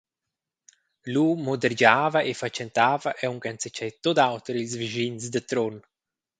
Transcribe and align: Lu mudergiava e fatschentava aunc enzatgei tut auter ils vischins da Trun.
Lu 1.13 1.25
mudergiava 1.45 2.19
e 2.29 2.31
fatschentava 2.41 3.09
aunc 3.25 3.43
enzatgei 3.51 3.91
tut 4.03 4.17
auter 4.29 4.55
ils 4.61 4.75
vischins 4.81 5.23
da 5.33 5.41
Trun. 5.49 5.75